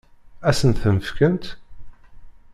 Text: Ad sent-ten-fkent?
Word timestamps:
Ad 0.49 0.55
sent-ten-fkent? 0.57 1.45